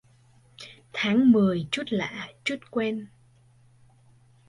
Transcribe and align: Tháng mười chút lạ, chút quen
Tháng 0.93 1.31
mười 1.31 1.67
chút 1.71 1.83
lạ, 1.89 2.27
chút 2.43 2.57
quen 2.71 3.07